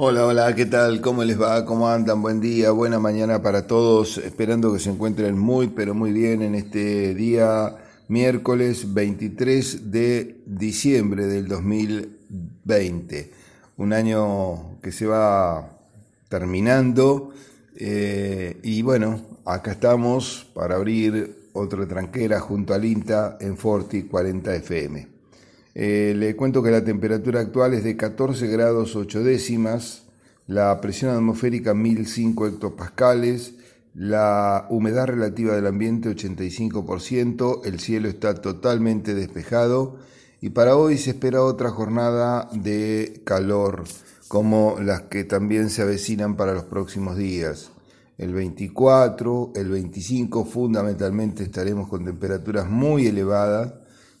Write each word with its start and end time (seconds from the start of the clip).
Hola, 0.00 0.26
hola, 0.26 0.54
¿qué 0.54 0.64
tal? 0.64 1.00
¿Cómo 1.00 1.24
les 1.24 1.42
va? 1.42 1.64
¿Cómo 1.64 1.88
andan? 1.88 2.22
Buen 2.22 2.40
día, 2.40 2.70
buena 2.70 3.00
mañana 3.00 3.42
para 3.42 3.66
todos. 3.66 4.18
Esperando 4.18 4.72
que 4.72 4.78
se 4.78 4.90
encuentren 4.90 5.36
muy, 5.36 5.66
pero 5.66 5.92
muy 5.92 6.12
bien 6.12 6.40
en 6.40 6.54
este 6.54 7.16
día 7.16 7.74
miércoles 8.06 8.94
23 8.94 9.90
de 9.90 10.40
diciembre 10.46 11.26
del 11.26 11.48
2020. 11.48 13.32
Un 13.76 13.92
año 13.92 14.78
que 14.82 14.92
se 14.92 15.06
va 15.06 15.68
terminando 16.28 17.32
eh, 17.74 18.56
y 18.62 18.82
bueno, 18.82 19.20
acá 19.44 19.72
estamos 19.72 20.46
para 20.54 20.76
abrir 20.76 21.48
otra 21.54 21.88
tranquera 21.88 22.38
junto 22.38 22.72
al 22.72 22.84
INTA 22.84 23.36
en 23.40 23.56
Forti 23.56 24.04
40 24.04 24.54
FM. 24.54 25.17
Eh, 25.80 26.12
le 26.16 26.34
cuento 26.34 26.60
que 26.60 26.72
la 26.72 26.82
temperatura 26.82 27.38
actual 27.38 27.72
es 27.72 27.84
de 27.84 27.96
14 27.96 28.48
grados 28.48 28.96
8 28.96 29.22
décimas, 29.22 30.06
la 30.48 30.80
presión 30.80 31.14
atmosférica 31.14 31.72
1005 31.72 32.48
hectopascales, 32.48 33.54
la 33.94 34.66
humedad 34.70 35.06
relativa 35.06 35.54
del 35.54 35.68
ambiente 35.68 36.10
85%, 36.10 37.60
el 37.64 37.78
cielo 37.78 38.08
está 38.08 38.34
totalmente 38.34 39.14
despejado 39.14 40.00
y 40.40 40.50
para 40.50 40.74
hoy 40.74 40.98
se 40.98 41.10
espera 41.10 41.44
otra 41.44 41.70
jornada 41.70 42.48
de 42.52 43.22
calor 43.22 43.84
como 44.26 44.78
las 44.80 45.02
que 45.02 45.22
también 45.22 45.70
se 45.70 45.82
avecinan 45.82 46.34
para 46.34 46.54
los 46.54 46.64
próximos 46.64 47.16
días. 47.16 47.70
El 48.16 48.34
24, 48.34 49.52
el 49.54 49.68
25 49.68 50.44
fundamentalmente 50.44 51.44
estaremos 51.44 51.86
con 51.88 52.04
temperaturas 52.04 52.68
muy 52.68 53.06
elevadas 53.06 53.74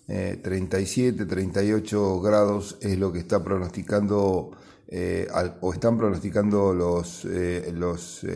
37, 0.08 1.22
eh, 1.22 1.26
38 1.26 2.20
grados 2.20 2.78
es 2.80 2.98
lo 2.98 3.12
que 3.12 3.18
está 3.18 3.44
pronosticando 3.44 4.52
eh, 4.88 5.28
o 5.60 5.74
están 5.74 5.98
pronosticando 5.98 6.72
los, 6.72 7.26
eh, 7.26 7.70
los 7.74 8.26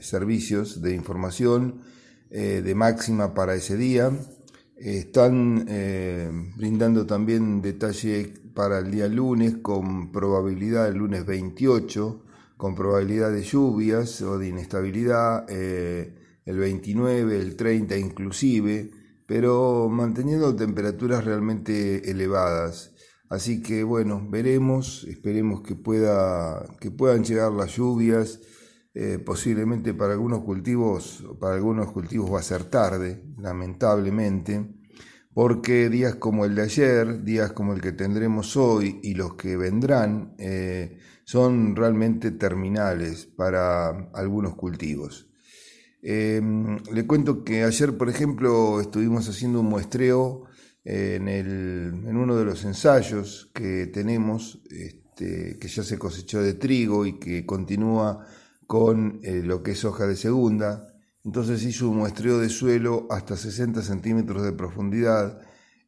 servicios 0.00 0.80
de 0.80 0.94
información 0.94 1.82
de 2.30 2.74
máxima 2.74 3.34
para 3.34 3.54
ese 3.54 3.76
día. 3.76 4.10
Están 4.74 5.66
brindando 6.56 7.04
también 7.04 7.60
detalle 7.60 8.32
para 8.54 8.78
el 8.78 8.90
día 8.90 9.06
lunes 9.06 9.56
con 9.60 10.10
probabilidad 10.10 10.88
el 10.88 10.94
lunes 10.94 11.26
28, 11.26 12.22
con 12.56 12.74
probabilidad 12.74 13.32
de 13.32 13.42
lluvias 13.42 14.22
o 14.22 14.38
de 14.38 14.48
inestabilidad 14.48 15.44
el 15.50 16.56
29, 16.56 17.38
el 17.38 17.54
30 17.54 17.98
inclusive 17.98 19.01
pero 19.32 19.88
manteniendo 19.88 20.54
temperaturas 20.54 21.24
realmente 21.24 22.10
elevadas. 22.10 22.92
Así 23.30 23.62
que 23.62 23.82
bueno, 23.82 24.28
veremos, 24.28 25.04
esperemos 25.04 25.62
que, 25.62 25.74
pueda, 25.74 26.66
que 26.78 26.90
puedan 26.90 27.24
llegar 27.24 27.50
las 27.50 27.74
lluvias. 27.74 28.40
Eh, 28.92 29.18
posiblemente 29.18 29.94
para 29.94 30.12
algunos 30.12 30.44
cultivos, 30.44 31.24
para 31.40 31.54
algunos 31.54 31.92
cultivos 31.92 32.30
va 32.30 32.40
a 32.40 32.42
ser 32.42 32.64
tarde, 32.64 33.24
lamentablemente, 33.38 34.74
porque 35.32 35.88
días 35.88 36.16
como 36.16 36.44
el 36.44 36.54
de 36.54 36.62
ayer, 36.64 37.24
días 37.24 37.52
como 37.52 37.72
el 37.72 37.80
que 37.80 37.92
tendremos 37.92 38.54
hoy 38.58 39.00
y 39.02 39.14
los 39.14 39.36
que 39.36 39.56
vendrán, 39.56 40.34
eh, 40.36 40.98
son 41.24 41.74
realmente 41.74 42.32
terminales 42.32 43.24
para 43.24 44.10
algunos 44.12 44.56
cultivos. 44.56 45.31
Em, 46.02 46.78
le 46.92 47.06
cuento 47.06 47.44
que 47.44 47.62
ayer, 47.62 47.96
por 47.96 48.08
ejemplo, 48.08 48.80
estuvimos 48.80 49.28
haciendo 49.28 49.60
un 49.60 49.66
muestreo 49.66 50.44
en, 50.84 51.28
en 51.28 52.16
uno 52.16 52.36
de 52.36 52.44
los 52.44 52.64
ensayos 52.64 53.50
que 53.54 53.86
tenemos, 53.86 54.60
este, 54.68 55.58
que 55.58 55.68
ya 55.68 55.84
se 55.84 55.98
cosechó 55.98 56.42
de 56.42 56.54
trigo 56.54 57.06
y 57.06 57.20
que 57.20 57.46
continúa 57.46 58.26
con 58.66 59.20
eh, 59.22 59.42
lo 59.44 59.62
que 59.62 59.72
es 59.72 59.84
hoja 59.84 60.06
de 60.06 60.16
segunda. 60.16 60.92
Entonces 61.24 61.62
hizo 61.62 61.88
un 61.88 61.98
muestreo 61.98 62.38
de 62.38 62.48
suelo 62.48 63.06
hasta 63.10 63.36
60 63.36 63.82
centímetros 63.82 64.42
de 64.42 64.52
profundidad 64.52 65.40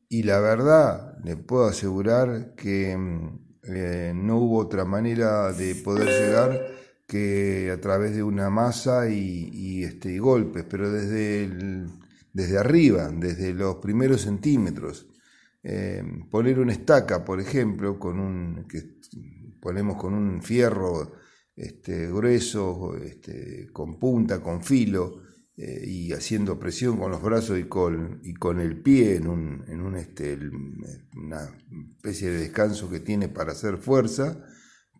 y 0.08 0.22
la 0.22 0.38
verdad, 0.38 1.18
le 1.24 1.36
puedo 1.36 1.64
asegurar 1.66 2.54
que 2.54 2.92
em, 2.92 3.40
eh, 3.64 4.12
no 4.14 4.38
hubo 4.38 4.58
otra 4.58 4.84
manera 4.84 5.52
de 5.52 5.74
poder 5.74 6.06
llegar 6.06 6.60
que 7.06 7.70
a 7.70 7.80
través 7.80 8.14
de 8.14 8.22
una 8.22 8.50
masa 8.50 9.08
y, 9.08 9.84
este, 9.84 10.18
golpes, 10.18 10.64
pero 10.68 10.90
desde, 10.90 11.86
desde 12.32 12.58
arriba, 12.58 13.10
desde 13.10 13.52
los 13.52 13.76
primeros 13.76 14.22
centímetros. 14.22 15.06
Eh, 15.62 16.02
poner 16.30 16.58
una 16.58 16.72
estaca, 16.72 17.24
por 17.24 17.40
ejemplo, 17.40 17.98
con 17.98 18.20
un, 18.20 18.66
que 18.68 18.82
ponemos 19.60 19.96
con 19.96 20.12
un 20.14 20.42
fierro 20.42 21.12
este, 21.56 22.08
grueso, 22.08 22.96
este, 22.96 23.68
con 23.72 23.98
punta, 23.98 24.42
con 24.42 24.62
filo, 24.62 25.22
eh, 25.56 25.84
y 25.86 26.12
haciendo 26.12 26.58
presión 26.58 26.98
con 26.98 27.12
los 27.12 27.22
brazos 27.22 27.58
y 27.58 27.64
con, 27.64 28.20
y 28.24 28.34
con 28.34 28.58
el 28.58 28.82
pie 28.82 29.16
en, 29.16 29.28
un, 29.28 29.64
en 29.68 29.80
un, 29.82 29.96
este, 29.96 30.36
una 31.16 31.48
especie 31.96 32.30
de 32.30 32.38
descanso 32.40 32.90
que 32.90 32.98
tiene 32.98 33.28
para 33.28 33.52
hacer 33.52 33.78
fuerza, 33.78 34.44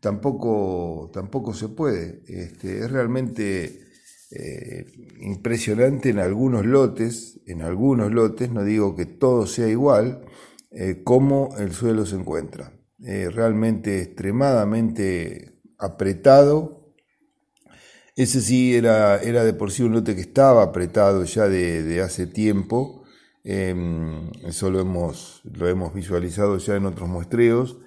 tampoco, 0.05 1.11
tampoco 1.15 1.55
se 1.55 1.71
puede. 1.71 2.21
Este, 2.27 2.81
es 2.81 2.91
realmente 2.91 3.89
eh, 4.31 4.85
impresionante 5.23 6.11
en 6.11 6.19
algunos 6.19 6.67
lotes, 6.67 7.41
en 7.47 7.63
algunos 7.63 8.13
lotes, 8.13 8.51
no 8.51 8.65
digo 8.65 8.95
que 8.95 9.07
todo 9.07 9.47
sea 9.47 9.67
igual, 9.67 10.21
eh, 10.71 11.01
cómo 11.05 11.57
el 11.59 11.73
suelo 11.73 12.05
se 12.05 12.17
encuentra. 12.17 12.71
Eh, 13.03 13.31
realmente 13.31 14.03
extremadamente 14.03 15.59
apretado. 15.79 16.93
Ese 18.15 18.43
sí 18.43 18.75
era, 18.75 19.23
era 19.23 19.43
de 19.43 19.55
por 19.55 19.71
sí 19.73 19.85
un 19.85 19.93
lote 19.93 20.15
que 20.15 20.21
estaba 20.21 20.63
apretado 20.63 21.25
ya 21.25 21.49
de, 21.49 22.03
hace 22.03 22.27
tiempo. 22.27 23.05
Em, 23.43 24.31
eso 24.45 24.71
lo 24.71 24.81
hemos, 24.81 25.41
lo 25.45 25.67
hemos 25.67 25.95
visualizado 25.95 26.59
ya 26.59 26.77
en 26.77 26.85
otros 26.85 27.09
muestreos. 27.09 27.79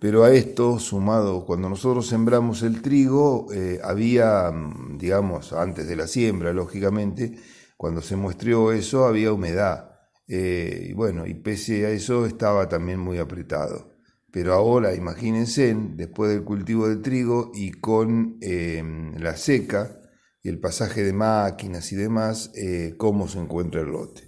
Pero 0.00 0.24
a 0.24 0.32
esto, 0.32 0.78
sumado, 0.78 1.44
cuando 1.46 1.68
nosotros 1.68 2.06
sembramos 2.06 2.62
el 2.62 2.82
trigo, 2.82 3.46
eh, 3.52 3.80
había, 3.82 4.50
mm, 4.50 4.98
digamos, 4.98 5.52
antes 5.52 5.86
de 5.88 5.96
la 5.96 6.06
siembra, 6.06 6.52
lógicamente, 6.52 7.38
cuando 7.76 8.02
se 8.02 8.16
muestreó 8.16 8.72
eso, 8.72 9.06
había 9.06 9.32
humedad. 9.32 9.90
Eh, 10.26 10.88
y 10.90 10.92
bueno, 10.94 11.26
y 11.26 11.34
pese 11.34 11.86
a 11.86 11.90
eso 11.90 12.26
estaba 12.26 12.68
también 12.68 12.98
muy 12.98 13.18
apretado. 13.18 13.92
Pero 14.32 14.54
ahora, 14.54 14.94
imagínense, 14.94 15.74
después 15.94 16.30
del 16.30 16.44
cultivo 16.44 16.88
del 16.88 17.02
trigo 17.02 17.52
y 17.54 17.70
con 17.72 18.38
em, 18.40 19.14
la 19.16 19.36
seca 19.36 20.00
y 20.42 20.48
el 20.48 20.58
pasaje 20.60 21.02
de 21.04 21.12
máquinas 21.12 21.92
y 21.92 21.96
demás, 21.96 22.50
eh, 22.56 22.94
cómo 22.98 23.28
se 23.28 23.38
encuentra 23.38 23.80
el 23.82 23.88
lote. 23.88 24.22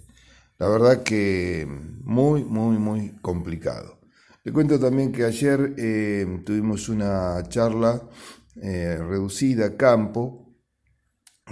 La 0.57 0.67
verdad 0.69 1.03
que 1.03 1.67
muy, 2.03 2.43
muy, 2.45 2.77
muy 2.77 3.17
complicado. 3.21 3.99
Le 4.47 4.53
cuento 4.53 4.79
también 4.79 5.11
que 5.11 5.25
ayer 5.25 5.73
eh, 5.77 6.41
tuvimos 6.45 6.87
una 6.87 7.43
charla 7.49 8.01
eh, 8.55 8.95
reducida 8.97 9.65
a 9.65 9.75
campo 9.75 10.55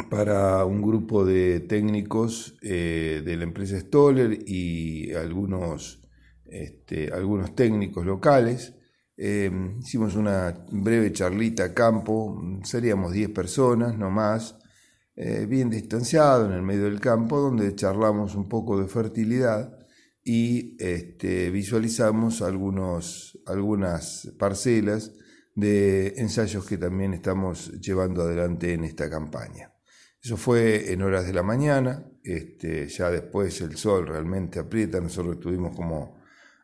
para 0.10 0.64
un 0.64 0.82
grupo 0.82 1.26
de 1.26 1.60
técnicos 1.60 2.56
eh, 2.62 3.22
de 3.26 3.36
la 3.36 3.44
empresa 3.44 3.78
Stoller 3.82 4.40
y 4.48 5.12
algunos, 5.12 6.08
este, 6.46 7.12
algunos 7.12 7.54
técnicos 7.54 8.06
locales. 8.06 8.76
hicimos 9.18 10.16
una 10.16 10.66
breve 10.72 11.12
charlita 11.12 11.66
a 11.66 11.74
campo, 11.74 12.42
seríamos 12.64 13.12
10 13.12 13.30
personas, 13.32 13.98
no 13.98 14.10
más, 14.10 14.56
bien 15.50 15.70
distanciado 15.70 16.46
en 16.46 16.54
el 16.54 16.62
medio 16.62 16.86
del 16.86 17.02
campo, 17.02 17.42
donde 17.42 17.76
charlamos 17.76 18.36
un 18.36 18.48
poco 18.48 18.80
de 18.80 18.88
fertilidad 18.88 19.85
y 20.28 20.76
este, 20.80 21.52
visualizamos 21.52 22.42
algunos, 22.42 23.40
algunas 23.46 24.34
parcelas 24.40 25.14
de 25.54 26.16
ensayos 26.18 26.66
que 26.66 26.80
también 26.80 27.14
estamos 27.14 27.72
llevando 27.80 28.24
adelante 28.24 28.74
en 28.74 28.84
esta 28.84 29.08
campaña. 29.08 29.72
Eso 30.22 30.36
fue 30.36 30.92
en 30.92 31.04
horas 31.04 31.28
de 31.28 31.34
la 31.34 31.44
mañana, 31.44 32.12
este, 32.24 32.88
ya 32.88 33.12
después 33.12 33.62
el 33.62 33.78
sol 33.78 34.08
realmente 34.08 34.58
aprieta, 34.58 35.00
nosotros 35.00 35.36
estuvimos 35.36 35.76
como 35.76 36.18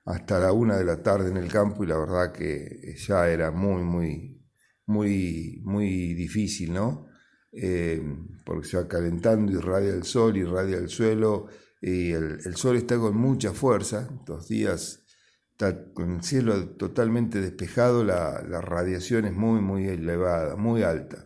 hasta 0.05 0.39
la 0.39 0.51
una 0.51 0.75
de 0.77 0.83
la 0.83 1.03
tarde 1.03 1.29
en 1.29 1.37
el 1.37 1.47
campo 1.47 1.83
y 1.83 1.87
la 1.87 1.99
verdad 1.99 2.31
que 2.31 2.95
ya 2.97 3.29
era 3.29 3.51
muy, 3.51 3.83
muy, 3.83 4.43
muy, 4.87 5.61
muy 5.63 6.15
difícil, 6.15 6.73
¿no? 6.73 7.05
Eh, 7.51 8.01
porque 8.43 8.67
se 8.67 8.77
va 8.77 8.87
calentando, 8.87 9.51
irradia 9.51 9.93
el 9.93 10.03
sol, 10.03 10.35
irradia 10.35 10.77
el 10.77 10.89
suelo, 10.89 11.47
y 11.81 12.11
el, 12.11 12.55
sol 12.55 12.77
está 12.77 12.97
con 12.99 13.17
mucha 13.17 13.53
fuerza, 13.53 14.07
estos 14.19 14.47
días 14.47 15.03
está 15.51 15.91
con 15.93 16.17
el 16.17 16.23
cielo 16.23 16.69
totalmente 16.69 17.41
despejado, 17.41 18.03
la, 18.03 18.39
radiación 18.61 19.25
es 19.25 19.33
muy, 19.33 19.61
muy 19.61 19.87
elevada, 19.87 20.55
muy 20.55 20.83
alta. 20.83 21.25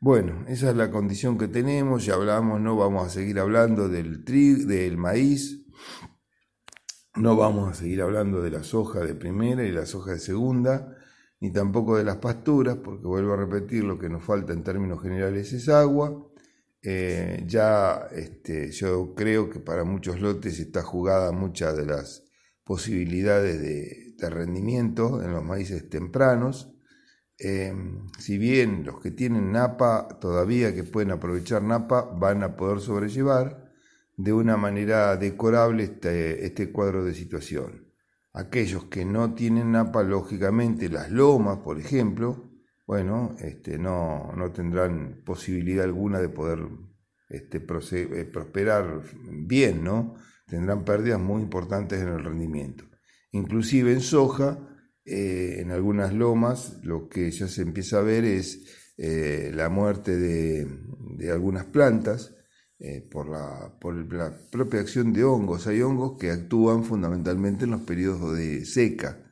Bueno, 0.00 0.44
esa 0.48 0.70
es 0.70 0.76
la 0.76 0.90
condición 0.90 1.38
que 1.38 1.48
tenemos, 1.48 2.04
ya 2.04 2.14
hablamos, 2.14 2.60
no 2.60 2.76
vamos 2.76 3.06
a 3.06 3.10
seguir 3.10 3.38
hablando 3.38 3.88
del 3.88 4.24
trigo, 4.24 4.66
del 4.66 4.96
maíz, 4.96 5.64
no 7.14 7.36
vamos 7.36 7.70
a 7.70 7.74
seguir 7.74 8.02
hablando 8.02 8.42
de 8.42 8.50
la 8.50 8.64
soja 8.64 9.00
de 9.00 9.14
primera 9.14 9.64
y 9.64 9.72
la 9.72 9.86
soja 9.86 10.12
de 10.12 10.20
segunda, 10.20 10.96
ni 11.40 11.52
tampoco 11.52 11.96
de 11.96 12.04
las 12.04 12.16
pasturas, 12.16 12.76
porque 12.76 13.06
vuelvo 13.06 13.34
a 13.34 13.36
repetir, 13.36 13.84
lo 13.84 13.98
que 13.98 14.08
nos 14.08 14.24
falta 14.24 14.52
en 14.52 14.64
términos 14.64 15.00
generales 15.02 15.52
es 15.52 15.68
agua. 15.68 16.28
Eh, 16.82 17.42
ya 17.46 18.08
este, 18.12 18.70
yo 18.70 19.14
creo 19.14 19.50
que 19.50 19.58
para 19.58 19.84
muchos 19.84 20.20
lotes 20.20 20.60
está 20.60 20.82
jugada 20.82 21.32
muchas 21.32 21.76
de 21.76 21.86
las 21.86 22.24
posibilidades 22.64 23.60
de, 23.60 24.06
rendimiento 24.30 25.22
en 25.22 25.32
los 25.32 25.44
maíces 25.44 25.88
tempranos. 25.88 26.74
Eh, 27.38 27.72
si 28.18 28.36
bien 28.36 28.84
los 28.84 29.00
que 29.00 29.12
tienen 29.12 29.52
napa 29.52 30.08
todavía 30.20 30.74
que 30.74 30.82
pueden 30.82 31.12
aprovechar 31.12 31.62
napa 31.62 32.02
van 32.02 32.42
a 32.42 32.56
poder 32.56 32.80
sobrellevar 32.80 33.70
de 34.16 34.32
una 34.32 34.56
manera 34.56 35.16
decorable 35.16 35.84
este, 35.84 36.44
este 36.44 36.72
cuadro 36.72 37.04
de 37.04 37.14
situación. 37.14 37.88
Aquellos 38.32 38.84
que 38.86 39.04
no 39.04 39.34
tienen 39.34 39.72
napa, 39.72 40.02
lógicamente 40.02 40.88
las 40.88 41.10
lomas, 41.10 41.58
por 41.58 41.78
ejemplo, 41.78 42.47
bueno, 42.88 43.36
este, 43.40 43.78
no, 43.78 44.32
no 44.34 44.50
tendrán 44.50 45.20
posibilidad 45.22 45.84
alguna 45.84 46.20
de 46.20 46.30
poder 46.30 46.60
este, 47.28 47.58
eh, 47.58 48.24
prosperar 48.24 49.02
bien, 49.46 49.84
¿no? 49.84 50.14
Tendrán 50.46 50.86
pérdidas 50.86 51.20
muy 51.20 51.42
importantes 51.42 52.00
en 52.00 52.08
el 52.08 52.24
rendimiento. 52.24 52.84
Inclusive 53.30 53.92
en 53.92 54.00
soja, 54.00 54.58
eh, 55.04 55.56
en 55.58 55.70
algunas 55.70 56.14
lomas, 56.14 56.78
lo 56.82 57.10
que 57.10 57.30
ya 57.30 57.46
se 57.46 57.60
empieza 57.60 57.98
a 57.98 58.02
ver 58.02 58.24
es 58.24 58.64
eh, 58.96 59.52
la 59.54 59.68
muerte 59.68 60.16
de, 60.16 61.30
algunas 61.30 61.66
plantas, 61.66 62.36
eh, 62.78 63.06
por 63.10 63.28
la 63.28 63.76
propia 64.50 64.80
acción 64.80 65.12
de 65.12 65.24
hongos. 65.24 65.66
Hay 65.66 65.82
hongos 65.82 66.16
que 66.18 66.30
actúan 66.30 66.84
fundamentalmente 66.84 67.66
en 67.66 67.72
los 67.72 67.82
periodos 67.82 68.34
de 68.34 68.64
seca. 68.64 69.27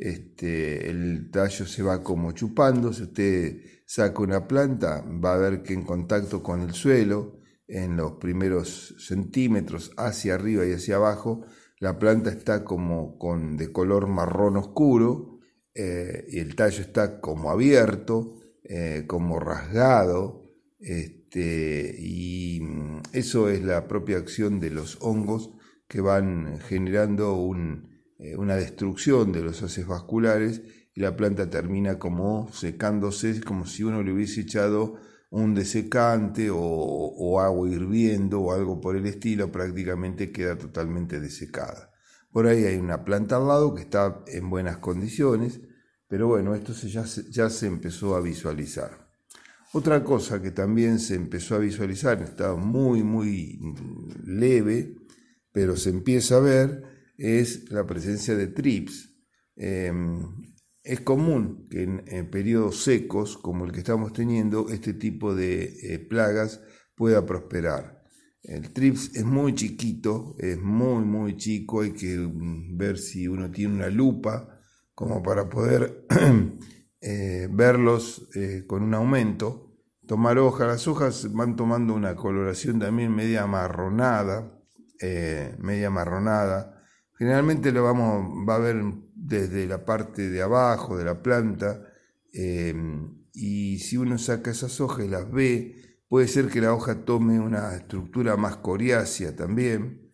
Este, 0.00 0.88
el 0.88 1.30
tallo 1.30 1.66
se 1.66 1.82
va 1.82 2.02
como 2.02 2.32
chupando, 2.32 2.90
si 2.90 3.02
usted 3.02 3.60
saca 3.84 4.22
una 4.22 4.48
planta 4.48 5.04
va 5.22 5.34
a 5.34 5.36
ver 5.36 5.62
que 5.62 5.74
en 5.74 5.82
contacto 5.82 6.42
con 6.42 6.62
el 6.62 6.72
suelo, 6.72 7.38
en 7.68 7.98
los 7.98 8.12
primeros 8.12 8.94
centímetros 8.98 9.92
hacia 9.98 10.36
arriba 10.36 10.64
y 10.64 10.72
hacia 10.72 10.96
abajo, 10.96 11.44
la 11.80 11.98
planta 11.98 12.30
está 12.30 12.64
como 12.64 13.18
con, 13.18 13.58
de 13.58 13.72
color 13.72 14.06
marrón 14.06 14.56
oscuro 14.56 15.38
eh, 15.74 16.24
y 16.30 16.38
el 16.38 16.56
tallo 16.56 16.80
está 16.80 17.20
como 17.20 17.50
abierto, 17.50 18.38
eh, 18.64 19.04
como 19.06 19.38
rasgado. 19.38 20.46
Este, 20.78 21.94
y 21.98 22.60
mm, 22.62 23.02
eso 23.12 23.50
es 23.50 23.62
la 23.62 23.86
propia 23.86 24.16
acción 24.16 24.60
de 24.60 24.70
los 24.70 24.96
hongos 25.02 25.50
que 25.86 26.00
van 26.00 26.58
generando 26.60 27.34
eh, 28.20 28.36
una 28.36 28.56
destrucción 28.56 29.32
de 29.32 29.42
los 29.42 29.62
haces 29.62 29.86
vasculares 29.86 30.62
y 30.94 31.00
la 31.00 31.16
planta 31.16 31.48
termina 31.48 31.98
como 31.98 32.52
secándose, 32.52 33.40
como 33.40 33.66
si 33.66 33.82
uno 33.82 34.02
le 34.02 34.12
hubiese 34.12 34.42
echado 34.42 34.96
un 35.30 35.54
desecante 35.54 36.50
o, 36.50 36.58
o, 36.58 37.40
agua 37.40 37.68
hirviendo 37.68 38.40
o 38.40 38.52
algo 38.52 38.80
por 38.80 38.96
el 38.96 39.06
estilo, 39.06 39.50
prácticamente 39.50 40.32
queda 40.32 40.58
totalmente 40.58 41.18
desecada. 41.20 41.92
Por 42.30 42.46
ahí 42.46 42.64
hay 42.64 42.76
una 42.76 43.04
planta 43.04 43.36
al 43.36 43.48
lado 43.48 43.74
que 43.74 43.82
está 43.82 44.22
en 44.26 44.50
buenas 44.50 44.78
condiciones, 44.78 45.60
pero 46.06 46.26
bueno, 46.26 46.54
esto 46.54 46.72
ya, 46.72 47.04
ya 47.30 47.48
se 47.48 47.66
empezó 47.66 48.16
a 48.16 48.20
visualizar. 48.20 49.08
Otra 49.72 50.02
cosa 50.02 50.42
que 50.42 50.50
también 50.50 50.98
se 50.98 51.14
empezó 51.14 51.54
a 51.54 51.58
visualizar, 51.58 52.20
estaba 52.20 52.56
muy, 52.56 53.04
muy 53.04 53.58
leve, 54.26 54.96
pero 55.52 55.76
se 55.76 55.90
empieza 55.90 56.36
a 56.36 56.40
ver, 56.40 56.99
es 57.20 57.70
la 57.70 57.86
presencia 57.86 58.34
de 58.34 58.48
trips. 58.48 59.14
Em, 59.56 60.54
es 60.82 61.00
común 61.00 61.68
que 61.70 61.82
en, 61.82 62.30
periodos 62.30 62.82
secos, 62.82 63.36
como 63.36 63.64
el 63.64 63.72
que 63.72 63.80
estamos 63.80 64.12
teniendo, 64.12 64.68
este 64.70 64.94
tipo 64.94 65.34
de 65.34 65.64
eh, 65.82 65.98
plagas 65.98 66.62
pueda 66.94 67.24
prosperar. 67.26 68.02
El 68.42 68.72
trips 68.72 69.14
es 69.14 69.24
muy 69.24 69.54
chiquito, 69.54 70.34
es 70.38 70.58
muy, 70.58 71.04
muy 71.04 71.36
chico, 71.36 71.82
hay 71.82 71.92
que 71.92 72.16
mm, 72.16 72.76
ver 72.76 72.98
si 72.98 73.28
uno 73.28 73.50
tiene 73.50 73.74
una 73.74 73.90
lupa 73.90 74.58
como 74.94 75.22
para 75.22 75.48
poder 75.48 76.06
Eh, 77.02 77.48
verlos 77.50 78.28
eh, 78.34 78.64
con 78.66 78.82
un 78.82 78.92
aumento, 78.92 79.72
tomar 80.06 80.38
hojas, 80.38 80.66
las 80.68 80.86
hojas 80.86 81.32
van 81.32 81.56
tomando 81.56 81.94
una 81.94 82.14
coloración 82.14 82.78
también 82.78 83.14
media 83.14 83.46
marronada, 83.46 84.60
eh, 85.00 85.56
media 85.58 85.88
marronada. 85.88 86.79
Generalmente 87.20 87.70
lo 87.70 87.84
vamos, 87.84 88.48
va 88.48 88.56
a 88.56 88.58
ver 88.58 88.82
desde 89.14 89.68
la 89.68 89.84
parte 89.84 90.28
de 90.28 90.42
abajo 90.42 90.96
de 90.96 91.04
la 91.04 91.22
planta 91.22 91.86
y 92.32 93.78
si 93.78 93.96
uno 93.96 94.18
saca 94.18 94.50
esas 94.50 94.80
hojas 94.80 95.04
y 95.04 95.08
las 95.08 95.30
ve, 95.30 96.00
puede 96.08 96.26
ser 96.26 96.48
que 96.48 96.60
la 96.60 96.74
hoja 96.74 97.04
tome 97.04 97.38
una 97.38 97.76
estructura 97.76 98.36
más 98.36 98.56
coriácea 98.56 99.36
también. 99.36 100.10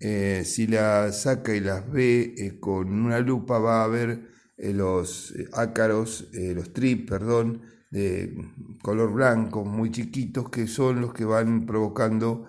si 0.00 0.66
la 0.66 1.12
saca 1.12 1.54
y 1.54 1.60
las 1.60 1.88
ve 1.92 2.56
con 2.58 2.90
una 2.90 3.20
lupa 3.20 3.58
va 3.58 3.84
a 3.84 3.88
ver 3.88 4.36
eh, 4.56 4.72
los 4.72 5.32
eh, 5.32 5.48
ácaros, 5.52 6.28
eh, 6.32 6.54
los 6.54 6.72
trips, 6.72 7.10
perdón, 7.10 7.62
de 7.90 8.34
color 8.82 9.12
blanco, 9.12 9.64
muy 9.64 9.90
chiquitos, 9.90 10.48
que 10.50 10.66
son 10.66 11.00
los 11.00 11.12
que 11.12 11.24
van 11.24 11.66
provocando 11.66 12.48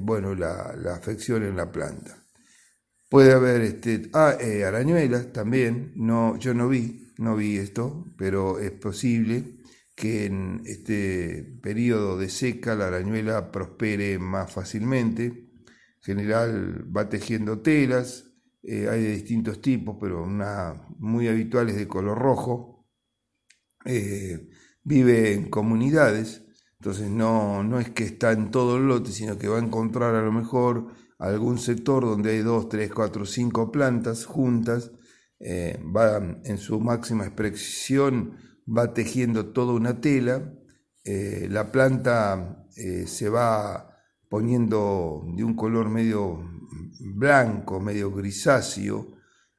bueno, 0.00 0.34
la, 0.34 0.74
afección 0.94 1.44
en 1.44 1.56
la 1.56 1.72
planta. 1.72 2.19
Puede 3.10 3.32
haber 3.32 3.62
este, 3.62 4.08
ah, 4.14 4.36
arañuelas 4.66 5.32
también, 5.32 5.92
no, 5.96 6.38
yo 6.38 6.54
no 6.54 6.68
vi, 6.68 7.12
no 7.18 7.34
vi 7.36 7.56
esto, 7.56 8.06
pero 8.16 8.60
es 8.60 8.70
posible 8.70 9.58
que 9.96 10.26
en 10.26 10.62
este 10.64 11.58
periodo 11.60 12.16
de 12.18 12.28
seca 12.28 12.76
la 12.76 12.86
arañuela 12.86 13.50
prospere 13.50 14.18
más 14.20 14.52
fácilmente. 14.52 15.24
En 15.26 16.02
general 16.02 16.96
va 16.96 17.08
tejiendo 17.08 17.60
telas, 17.60 18.30
eh, 18.62 18.88
hay 18.88 19.02
de 19.02 19.10
distintos 19.12 19.60
tipos, 19.60 19.96
pero 20.00 20.22
una 20.22 20.86
muy 20.98 21.26
habitual 21.28 21.68
es 21.68 21.76
de 21.76 21.88
color 21.88 22.16
rojo. 22.16 22.86
Eh, 23.84 24.48
vive 24.84 25.34
en 25.34 25.50
comunidades, 25.50 26.44
entonces 26.78 27.10
no, 27.10 27.64
no 27.64 27.80
es 27.80 27.90
que 27.90 28.04
está 28.04 28.32
en 28.32 28.50
todo 28.52 28.76
el 28.76 28.86
lote, 28.86 29.10
sino 29.10 29.36
que 29.36 29.48
va 29.48 29.58
a 29.58 29.62
encontrar 29.64 30.14
a 30.14 30.22
lo 30.22 30.32
mejor 30.32 30.94
algún 31.20 31.58
sector 31.58 32.04
donde 32.04 32.32
hay 32.32 32.38
dos, 32.38 32.68
tres, 32.68 32.90
cuatro, 32.92 33.24
cinco 33.24 33.70
plantas 33.70 34.24
juntas, 34.24 34.90
eh, 35.38 35.78
va 35.96 36.18
en 36.44 36.58
su 36.58 36.80
máxima 36.80 37.24
expresión, 37.24 38.36
va 38.66 38.92
tejiendo 38.92 39.52
toda 39.52 39.72
una 39.72 40.00
tela, 40.00 40.54
la 41.04 41.72
planta 41.72 42.66
se 43.06 43.28
va 43.28 43.96
poniendo 44.28 45.24
de 45.34 45.42
un 45.42 45.56
color 45.56 45.88
medio 45.88 46.38
blanco, 47.00 47.80
medio 47.80 48.12
grisáceo, 48.12 49.08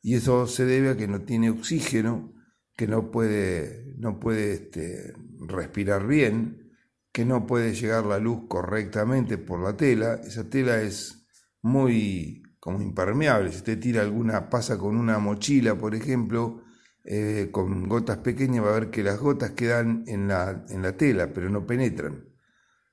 y 0.02 0.16
eso 0.16 0.48
se 0.48 0.66
debe 0.66 0.90
a 0.90 0.98
que 0.98 1.08
no 1.08 1.22
tiene 1.22 1.50
oxígeno, 1.50 2.34
que 2.76 2.88
no 2.88 3.12
puede, 3.12 3.94
no 3.98 4.20
puede 4.20 4.54
este, 4.54 5.14
respirar 5.48 6.08
bien, 6.08 6.72
que 7.12 7.26
no 7.26 7.46
puede 7.46 7.76
llegar 7.76 8.06
la 8.06 8.18
luz 8.18 8.48
correctamente 8.48 9.38
por 9.38 9.62
la 9.62 9.76
tela. 9.76 10.16
Esa 10.26 10.50
tela 10.50 10.82
es 10.82 11.21
muy 11.62 12.42
como 12.60 12.82
impermeable. 12.82 13.52
Si 13.52 13.58
usted 13.58 13.80
tira 13.80 14.02
alguna, 14.02 14.50
pasa 14.50 14.78
con 14.78 14.96
una 14.96 15.20
mochila, 15.20 15.78
por 15.78 15.96
ejemplo, 15.96 16.62
eh, 17.04 17.50
con 17.52 17.90
gotas 17.90 18.20
pequeñas, 18.20 18.64
va 18.64 18.70
a 18.70 18.80
ver 18.80 18.92
que 18.92 19.04
las 19.04 19.20
gotas 19.20 19.52
quedan 19.52 20.04
en 20.08 20.28
la, 20.28 20.66
en 20.70 20.82
la 20.84 20.96
tela, 20.96 21.34
pero 21.34 21.50
no 21.50 21.66
penetran. 21.66 22.32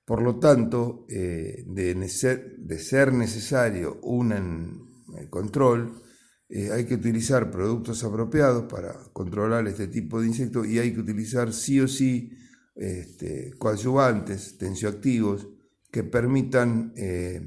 Por 0.06 0.22
lo 0.22 0.38
tanto, 0.38 1.04
eh, 1.10 1.64
de, 1.66 2.08
ser, 2.08 3.12
necesario 3.12 4.00
un 4.02 5.04
control, 5.28 6.00
eh, 6.48 6.70
hay 6.72 6.86
que 6.86 6.94
utilizar 6.94 7.50
productos 7.50 8.02
apropiados 8.04 8.64
para 8.72 8.94
controlar 9.12 9.68
este 9.68 9.86
tipo 9.88 10.18
de 10.18 10.28
insectos 10.28 10.66
y 10.66 10.78
hay 10.78 10.94
que 10.94 11.00
utilizar 11.00 11.52
sí 11.52 11.78
o 11.78 11.86
sí 11.86 12.32
este, 12.74 13.52
coadyuvantes 13.58 14.56
tensioactivos 14.56 15.46
que 15.90 16.04
permitan 16.04 16.92
eh, 16.96 17.40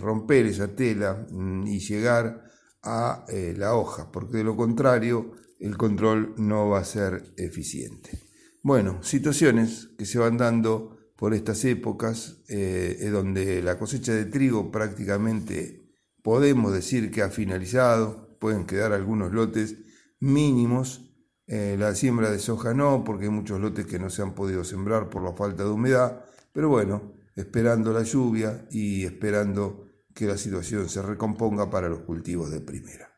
romper 0.00 0.46
esa 0.46 0.74
tela 0.74 1.26
mm, 1.30 1.66
y 1.66 1.78
llegar 1.78 2.44
a 2.82 3.26
la 3.56 3.74
hoja, 3.74 4.10
porque 4.10 4.38
de 4.38 4.44
lo 4.44 4.56
contrario 4.56 5.32
el 5.58 5.76
control 5.76 6.34
no 6.38 6.70
va 6.70 6.78
a 6.78 6.84
ser 6.84 7.34
eficiente. 7.36 8.30
Bueno, 8.62 9.02
situaciones 9.02 9.90
que 9.98 10.06
se 10.06 10.18
van 10.18 10.38
dando 10.38 10.98
por 11.16 11.34
estas 11.34 11.64
épocas, 11.66 12.42
eh, 12.48 13.10
donde 13.12 13.62
la 13.62 13.78
cosecha 13.78 14.14
de 14.14 14.24
trigo 14.24 14.70
prácticamente 14.70 15.80
podemos 16.22 16.72
decir 16.72 17.10
que 17.10 17.22
ha 17.22 17.28
finalizado, 17.28 18.38
pueden 18.38 18.64
quedar 18.64 18.92
algunos 18.92 19.32
lotes 19.32 19.76
mínimos, 20.18 21.10
eh, 21.46 21.76
la 21.78 21.94
siembra 21.94 22.30
de 22.30 22.38
soja 22.38 22.72
no, 22.72 23.04
porque 23.04 23.24
hay 23.24 23.30
muchos 23.30 23.60
lotes 23.60 23.86
que 23.86 23.98
no 23.98 24.08
se 24.08 24.22
han 24.22 24.34
podido 24.34 24.64
sembrar 24.64 25.10
por 25.10 25.22
la 25.22 25.32
falta 25.32 25.64
de 25.64 25.70
humedad, 25.70 26.24
pero 26.52 26.70
bueno, 26.70 27.12
esperando 27.40 27.92
la 27.92 28.02
lluvia 28.02 28.66
y 28.70 29.04
esperando 29.04 29.86
que 30.14 30.26
la 30.26 30.36
situación 30.36 30.88
se 30.88 31.02
recomponga 31.02 31.70
para 31.70 31.88
los 31.88 32.00
cultivos 32.00 32.50
de 32.50 32.60
primera. 32.60 33.08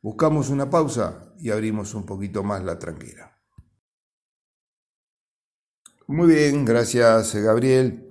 Buscamos 0.00 0.50
una 0.50 0.68
pausa 0.68 1.32
y 1.38 1.50
abrimos 1.50 1.94
un 1.94 2.04
poquito 2.04 2.42
más 2.42 2.64
la 2.64 2.78
tranquera. 2.78 3.38
Muy 6.08 6.34
bien, 6.34 6.64
gracias 6.64 7.34
Gabriel. 7.34 8.08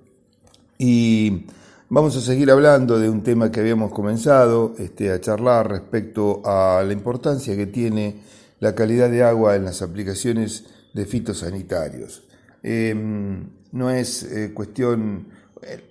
Y 0.77 1.45
vamos 1.89 2.15
a 2.15 2.21
seguir 2.21 2.49
hablando 2.49 2.97
de 2.97 3.09
un 3.09 3.21
tema 3.23 3.51
que 3.51 3.59
habíamos 3.59 3.91
comenzado 3.91 4.73
este, 4.77 5.11
a 5.11 5.19
charlar 5.19 5.69
respecto 5.69 6.41
a 6.45 6.81
la 6.83 6.93
importancia 6.93 7.55
que 7.55 7.67
tiene 7.67 8.23
la 8.59 8.73
calidad 8.73 9.09
de 9.09 9.23
agua 9.23 9.55
en 9.55 9.65
las 9.65 9.81
aplicaciones 9.81 10.65
de 10.93 11.05
fitosanitarios. 11.05 12.23
Em, 12.63 13.49
no 13.71 13.89
es 13.89 14.23
eh, 14.23 14.53
cuestión 14.53 15.27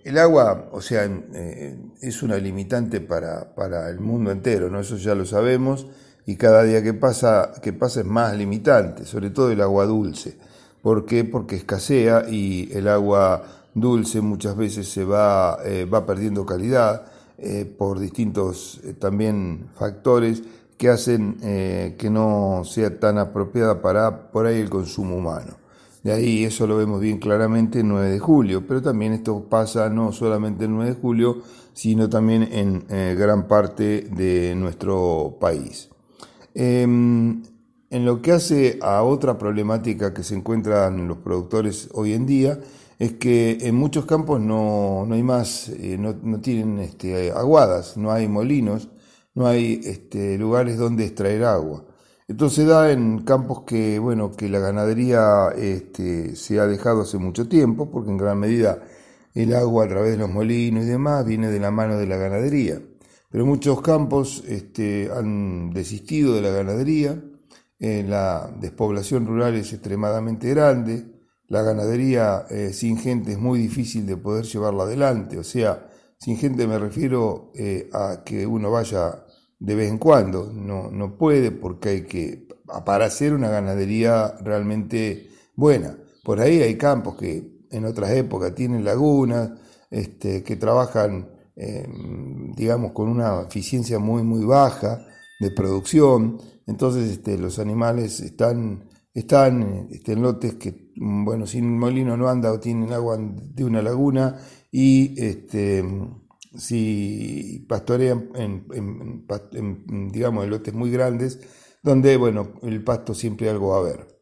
el 0.04 0.18
agua, 0.18 0.68
o 0.72 0.80
sea, 0.80 1.04
eh, 1.04 1.76
es 2.00 2.22
una 2.22 2.36
limitante 2.36 3.00
para, 3.00 3.54
para, 3.54 3.88
el 3.88 4.00
mundo 4.00 4.30
entero, 4.30 4.68
¿no? 4.68 4.80
Eso 4.80 4.96
ya 4.96 5.14
lo 5.14 5.24
sabemos, 5.24 5.86
y 6.26 6.36
cada 6.36 6.62
día 6.64 6.82
que 6.82 6.94
pasa, 6.94 7.52
que 7.62 7.72
pasa 7.72 8.00
es 8.00 8.06
más 8.06 8.36
limitante, 8.36 9.04
sobre 9.04 9.30
todo 9.30 9.50
el 9.50 9.60
agua 9.60 9.86
dulce. 9.86 10.36
¿Por 10.82 11.06
qué? 11.06 11.24
Porque 11.24 11.56
escasea 11.56 12.26
y 12.28 12.70
el 12.72 12.88
agua 12.88 13.42
dulce 13.74 14.20
muchas 14.20 14.56
veces 14.56 14.88
se 14.88 15.04
va, 15.04 15.58
eh, 15.64 15.84
va 15.84 16.04
perdiendo 16.04 16.44
calidad 16.44 17.06
eh, 17.38 17.64
por 17.64 17.98
distintos 17.98 18.80
también 18.98 19.68
factores 19.76 20.42
que 20.76 20.88
hacen 20.88 21.36
que 21.98 22.08
no 22.10 22.62
sea 22.64 22.98
tan 22.98 23.18
apropiada 23.18 23.82
para 23.82 24.30
por 24.30 24.46
ahí 24.46 24.60
el 24.60 24.70
consumo 24.70 25.16
humano. 25.16 25.60
De 26.02 26.12
ahí 26.12 26.45
eso 26.45 26.66
lo 26.66 26.76
vemos 26.76 27.00
bien 27.00 27.19
claramente 27.19 27.80
el 27.80 27.88
9 27.88 28.11
de 28.11 28.19
julio, 28.19 28.66
pero 28.66 28.80
también 28.80 29.12
esto 29.12 29.45
pasa 29.49 29.90
no 29.90 30.12
solamente 30.12 30.64
el 30.64 30.71
9 30.71 30.95
de 30.95 31.00
julio, 31.00 31.42
sino 31.75 32.09
también 32.09 32.42
en 32.42 32.85
eh, 32.88 33.14
gran 33.19 33.47
parte 33.47 34.09
de 34.11 34.54
nuestro 34.57 35.37
país. 35.40 35.90
Em, 36.54 37.42
en 37.90 38.04
lo 38.04 38.23
que 38.23 38.33
hace 38.33 38.78
a 38.83 39.02
otra 39.02 39.37
problemática 39.37 40.14
que 40.14 40.23
se 40.23 40.35
encuentran 40.35 41.07
los 41.07 41.19
productores 41.19 41.88
hoy 41.92 42.14
en 42.14 42.25
día, 42.25 42.61
es 42.99 43.14
que 43.14 43.59
en 43.62 43.75
muchos 43.75 44.04
campos 44.04 44.40
no, 44.40 45.09
hay 45.11 45.23
más, 45.23 45.71
eh, 45.71 45.97
no, 45.99 46.40
tienen 46.40 46.78
este, 46.78 47.33
aguadas, 47.33 47.97
no 47.97 48.12
hay 48.12 48.28
molinos, 48.28 48.88
no 49.35 49.47
hay 49.47 49.80
este, 49.85 50.37
lugares 50.38 50.76
donde 50.76 51.07
extraer 51.07 51.45
agua. 51.45 51.85
Entonces 52.30 52.64
da 52.64 52.92
en 52.92 53.22
campos 53.25 53.62
que, 53.66 53.99
bueno, 53.99 54.30
que 54.30 54.49
la 54.49 54.60
ganadería 54.60 55.49
este, 55.56 56.37
se 56.37 56.60
ha 56.60 56.66
dejado 56.68 57.02
hace 57.02 57.18
mucho 57.18 57.49
tiempo, 57.49 57.90
porque 57.90 58.12
en 58.12 58.18
gran 58.18 58.38
medida 58.38 58.84
el 59.34 59.52
agua 59.52 59.84
a 59.84 59.88
través 59.88 60.12
de 60.12 60.18
los 60.18 60.30
molinos 60.30 60.84
y 60.84 60.87
demás 60.87 61.26
viene 61.26 61.49
de 61.50 61.58
la 61.58 61.72
mano 61.72 61.99
de 61.99 62.06
la 62.06 62.16
ganadería. 62.18 62.80
Pero 63.32 63.46
muchos 63.46 63.82
campos 63.82 64.44
este, 64.46 65.10
han 65.12 65.70
desistido 65.70 66.37
de 66.37 66.42
la 66.42 66.50
ganadería, 66.50 67.20
eh, 67.80 68.04
la 68.06 68.49
despoblación 68.60 69.26
rural 69.26 69.56
es 69.56 69.72
extremadamente 69.72 70.50
grande, 70.50 71.06
la 71.49 71.62
ganadería 71.62 72.46
eh, 72.49 72.72
sin 72.72 72.96
gente 72.96 73.32
es 73.32 73.38
muy 73.40 73.58
difícil 73.58 74.06
de 74.06 74.16
poder 74.16 74.44
llevarla 74.44 74.84
adelante, 74.84 75.37
o 75.37 75.42
sea, 75.42 75.90
sin 76.16 76.37
gente 76.37 76.68
me 76.68 76.78
refiero 76.78 77.50
eh, 77.56 77.90
a 77.92 78.22
que 78.25 78.46
uno 78.46 78.70
vaya 78.70 79.25
de 79.60 79.74
vez 79.74 79.90
en 79.90 79.98
cuando, 79.98 80.50
no, 80.52 80.90
no 80.90 81.16
puede 81.16 81.52
porque 81.52 81.88
hay 81.90 82.02
que, 82.02 82.48
para 82.84 83.04
hacer 83.04 83.34
una 83.34 83.50
ganadería 83.50 84.34
realmente 84.42 85.28
buena. 85.54 85.96
Por 86.24 86.40
ahí 86.40 86.60
hay 86.62 86.76
campos 86.76 87.16
que 87.16 87.66
en 87.70 87.84
otras 87.84 88.10
épocas 88.12 88.54
tienen 88.54 88.84
lagunas, 88.84 89.50
este, 89.90 90.42
que 90.42 90.56
trabajan, 90.56 91.28
em, 91.56 92.52
digamos, 92.52 92.92
con 92.92 93.08
una 93.08 93.42
eficiencia 93.42 93.98
muy, 93.98 94.22
muy 94.22 94.44
baja 94.44 95.06
de 95.40 95.50
producción. 95.50 96.38
Entonces 96.66 97.10
este, 97.10 97.36
los 97.36 97.58
animales 97.58 98.20
están, 98.20 98.88
están 99.12 99.88
este, 99.90 100.12
en 100.12 100.22
lotes 100.22 100.54
que, 100.54 100.92
bueno, 100.96 101.46
sin 101.46 101.78
molino 101.78 102.16
no 102.16 102.28
anda 102.28 102.50
o 102.52 102.60
tienen 102.60 102.92
agua 102.92 103.18
de 103.18 103.64
una 103.64 103.82
laguna 103.82 104.38
y 104.70 105.20
este, 105.22 105.84
si 106.57 107.64
pastorean 107.69 108.30
en, 108.35 108.66
digamos, 110.12 110.45
en 110.45 110.50
lotes 110.50 110.75
muy 110.75 110.90
grandes, 110.90 111.40
donde, 111.83 112.16
bueno, 112.16 112.54
el 112.62 112.83
pasto 112.85 113.14
siempre 113.14 113.49
algo 113.49 113.69
va 113.69 113.76
a 113.76 113.80
haber. 113.80 114.21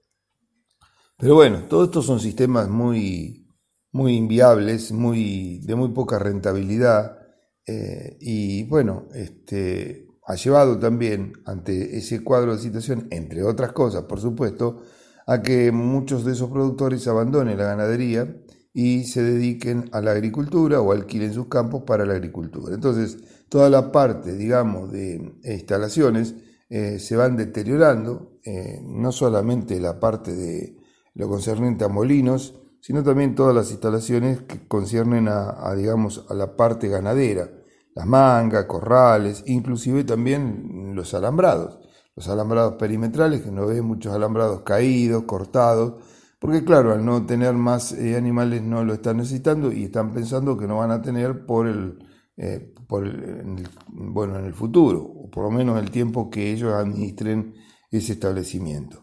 Pero 1.18 1.34
bueno, 1.34 1.64
todos 1.68 1.88
estos 1.88 2.06
son 2.06 2.20
sistemas 2.20 2.68
muy, 2.68 3.48
muy 3.92 4.14
inviables, 4.14 4.92
muy, 4.92 5.60
de 5.60 5.74
muy 5.74 5.88
poca 5.88 6.18
rentabilidad, 6.18 7.18
eh, 7.66 8.16
y 8.20 8.64
bueno, 8.64 9.08
este, 9.14 10.06
ha 10.26 10.34
llevado 10.36 10.78
también 10.78 11.32
ante 11.44 11.96
ese 11.98 12.22
cuadro 12.22 12.54
de 12.54 12.62
situación, 12.62 13.08
entre 13.10 13.42
otras 13.42 13.72
cosas, 13.72 14.04
por 14.04 14.20
supuesto, 14.20 14.82
a 15.26 15.42
que 15.42 15.72
muchos 15.72 16.24
de 16.24 16.32
esos 16.32 16.50
productores 16.50 17.06
abandonen 17.08 17.58
la 17.58 17.64
ganadería 17.64 18.34
y 18.80 19.02
se 19.06 19.24
dediquen 19.24 19.90
a 19.90 20.00
la 20.00 20.12
agricultura 20.12 20.80
o 20.80 20.92
alquilen 20.92 21.34
sus 21.34 21.48
campos 21.48 21.82
para 21.82 22.06
la 22.06 22.14
agricultura. 22.14 22.76
Entonces, 22.76 23.18
toda 23.48 23.68
la 23.68 23.90
parte, 23.90 24.36
digamos, 24.36 24.92
de 24.92 25.34
instalaciones 25.42 26.36
eh, 26.68 27.00
se 27.00 27.16
van 27.16 27.36
deteriorando, 27.36 28.38
eh, 28.44 28.80
no 28.86 29.10
solamente 29.10 29.80
la 29.80 29.98
parte 29.98 30.32
de 30.32 30.76
lo 31.14 31.28
concerniente 31.28 31.86
a 31.86 31.88
molinos, 31.88 32.54
sino 32.80 33.02
también 33.02 33.34
todas 33.34 33.52
las 33.52 33.72
instalaciones 33.72 34.42
que 34.42 34.68
conciernen 34.68 35.26
a, 35.26 35.74
digamos, 35.74 36.24
a 36.28 36.34
la 36.34 36.54
parte 36.54 36.86
ganadera, 36.86 37.50
las 37.96 38.06
mangas, 38.06 38.66
corrales, 38.66 39.42
inclusive 39.46 40.04
también 40.04 40.92
los 40.94 41.14
alambrados, 41.14 41.80
los 42.14 42.28
alambrados 42.28 42.74
perimetrales, 42.74 43.40
que 43.42 43.50
no 43.50 43.66
ven 43.66 43.84
muchos 43.84 44.14
alambrados 44.14 44.60
caídos, 44.60 45.24
cortados, 45.24 45.94
porque 46.38 46.64
claro, 46.64 46.92
al 46.92 47.04
no 47.04 47.26
tener 47.26 47.54
más 47.54 47.92
eh, 47.92 48.16
animales 48.16 48.62
no 48.62 48.84
lo 48.84 48.94
están 48.94 49.16
necesitando 49.16 49.72
y 49.72 49.84
están 49.84 50.12
pensando 50.12 50.56
que 50.56 50.66
no 50.68 50.78
van 50.78 50.92
a 50.92 51.02
tener 51.02 51.44
por 51.46 51.66
el, 51.66 51.98
eh, 52.36 52.72
por 52.86 53.06
el, 53.06 53.68
bueno, 53.88 54.38
en 54.38 54.44
el 54.44 54.54
futuro, 54.54 55.02
o 55.02 55.30
por 55.30 55.44
lo 55.44 55.50
menos 55.50 55.80
el 55.80 55.90
tiempo 55.90 56.30
que 56.30 56.52
ellos 56.52 56.72
administren 56.74 57.54
ese 57.90 58.12
establecimiento. 58.12 59.02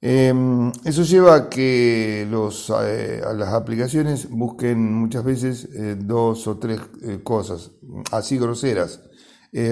Em, 0.00 0.70
eso 0.84 1.02
lleva 1.04 1.34
a 1.34 1.48
que 1.48 2.26
los, 2.30 2.70
eh, 2.82 3.22
a 3.24 3.32
las 3.32 3.54
aplicaciones 3.54 4.28
busquen 4.28 4.92
muchas 4.94 5.24
veces 5.24 5.68
dos 6.06 6.46
o 6.46 6.58
tres 6.58 6.80
cosas 7.22 7.72
así 8.12 8.38
groseras 8.38 9.00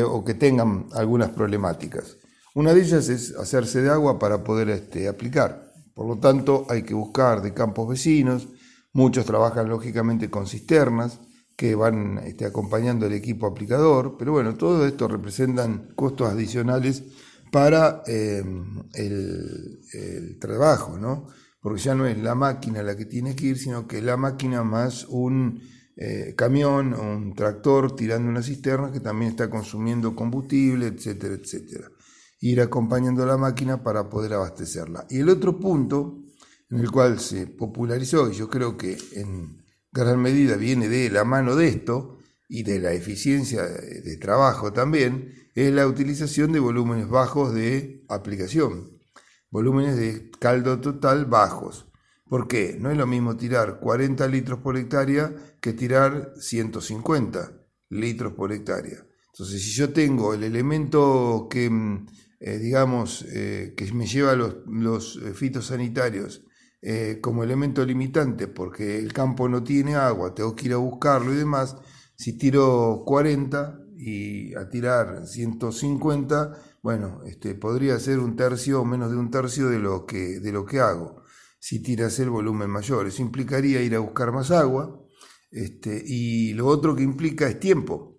o 0.09 0.25
que 0.25 0.35
tengan 0.35 0.87
algunas 0.93 1.31
problemáticas. 1.31 2.17
Una 2.55 2.73
de 2.73 2.83
ellas 2.83 3.09
es 3.09 3.35
hacerse 3.37 3.83
de 3.83 3.91
agua 3.91 4.19
para 4.19 4.45
poder 4.45 4.71
este, 4.71 5.09
aplicar. 5.09 5.74
Por 5.95 6.09
lo 6.09 6.19
tanto, 6.19 6.67
hay 6.69 6.83
que 6.83 6.95
buscar 6.95 7.41
de 7.41 7.55
campos 7.55 7.89
vecinos, 7.89 8.49
muchos 8.93 9.25
trabajan 9.25 9.69
lógicamente 9.69 10.29
con 10.29 10.47
cisternas 10.47 11.21
que 11.57 11.77
van 11.77 12.19
este, 12.19 12.47
acompañando 12.47 13.07
el 13.07 13.13
equipo 13.13 13.47
aplicador, 13.47 14.17
pero 14.19 14.33
bueno, 14.33 14.57
todo 14.57 14.87
esto 14.87 15.07
representan 15.07 15.93
costos 15.95 16.29
adicionales 16.29 17.05
para 17.53 18.03
em, 18.09 18.83
el, 18.95 20.39
trabajo, 20.41 20.99
¿no? 20.99 21.29
Porque 21.61 21.81
ya 21.81 21.95
no 21.95 22.07
es 22.07 22.19
la 22.19 22.35
máquina 22.35 22.83
la 22.83 22.97
que 22.97 23.07
tiene 23.07 23.37
que 23.37 23.47
ir, 23.47 23.59
sino 23.59 23.87
que 23.87 24.03
la 24.03 24.17
máquina 24.17 24.65
más 24.65 25.07
un 25.09 25.63
eh, 25.97 26.35
camión, 26.37 26.93
un 26.93 27.35
tractor 27.35 27.95
tirando 27.95 28.29
una 28.29 28.43
cisterna 28.43 28.91
que 28.91 28.99
también 28.99 29.31
está 29.31 29.49
consumiendo 29.49 30.17
combustible, 30.17 30.89
etcétera, 30.89 31.35
etcétera 31.35 31.94
ir 32.45 32.61
acompañando 32.61 33.25
la 33.25 33.39
máquina 33.39 33.83
para 33.83 34.11
poder 34.11 34.35
abastecerla. 34.35 35.07
Y 35.09 35.21
el 35.21 35.31
otro 35.31 35.59
punto 35.59 36.19
en 36.69 36.79
el 36.79 36.91
cual 36.91 37.19
se 37.19 37.47
popularizó, 37.47 38.31
y 38.31 38.35
yo 38.35 38.51
creo 38.51 38.77
que 38.77 38.99
en 39.13 39.65
gran 39.91 40.21
medida 40.21 40.57
viene 40.57 40.91
de 40.91 41.09
la 41.09 41.25
mano 41.25 41.57
de 41.57 41.69
esto 41.69 42.19
y 42.47 42.63
de 42.63 42.81
la 42.81 42.93
eficiencia 42.93 43.63
de 43.63 44.17
trabajo 44.19 44.75
también, 44.75 45.33
es 45.55 45.73
la 45.73 45.87
utilización 45.87 46.53
de 46.53 46.61
volúmenes 46.61 47.09
bajos 47.09 47.55
de 47.55 48.05
aplicación, 48.11 48.99
volúmenes 49.51 49.97
de 49.97 50.31
caldo 50.39 50.81
total 50.81 51.25
bajos. 51.25 51.87
¿Por 52.29 52.47
qué? 52.47 52.77
No 52.79 52.91
es 52.91 52.99
lo 52.99 53.07
mismo 53.07 53.39
tirar 53.39 53.81
40 53.81 54.29
litros 54.29 54.59
por 54.59 54.77
hectárea 54.77 55.35
que 55.63 55.73
tirar 55.73 56.35
150 56.37 57.53
litros 57.89 58.35
por 58.35 58.53
hectárea. 58.53 59.07
Entonces, 59.33 59.63
si 59.63 59.71
yo 59.71 59.95
tengo 59.95 60.35
el 60.35 60.45
elemento 60.45 61.49
que 61.51 61.71
mm, 61.71 62.07
eh, 62.41 62.59
digamos, 62.59 63.25
eh, 63.33 63.75
que 63.77 63.91
me 63.93 64.07
lleva 64.07 64.35
los, 64.35 65.17
eh, 65.17 65.35
fitosanitarios 65.35 66.43
como 67.23 67.43
elemento 67.43 67.83
limitante 67.83 68.47
porque 68.47 68.99
el 68.99 69.11
campo 69.15 69.49
no 69.49 69.65
tiene 69.65 69.95
agua, 69.95 70.35
tengo 70.35 70.55
que 70.55 70.67
ir 70.67 70.75
a 70.75 70.77
buscarlo 70.77 71.33
y 71.33 71.37
demás, 71.37 71.79
si 72.15 72.37
tiro 72.37 73.05
40 73.07 73.81
y 73.97 74.55
a 74.55 74.69
tirar 74.69 75.27
150, 75.27 76.53
bueno, 76.83 77.23
este, 77.25 77.55
podría 77.55 77.99
ser 77.99 78.19
un 78.19 78.37
tercio 78.37 78.83
o 78.83 78.85
menos 78.85 79.11
de 79.11 79.17
un 79.17 79.31
tercio 79.31 79.71
de 79.71 79.79
lo 79.79 80.05
que, 80.05 80.41
de 80.41 80.53
lo 80.53 80.67
que 80.67 80.81
hago. 80.81 81.23
Si 81.59 81.81
tiras 81.83 82.19
el 82.19 82.29
volumen 82.29 82.69
mayor, 82.69 83.07
eso 83.07 83.23
implicaría 83.23 83.81
ir 83.81 83.95
a 83.95 84.01
buscar 84.01 84.31
más 84.31 84.51
agua. 84.51 85.03
Este, 85.51 86.03
y 86.05 86.53
lo 86.53 86.67
otro 86.67 86.95
que 86.95 87.03
implica 87.03 87.49
es 87.49 87.59
tiempo 87.59 88.14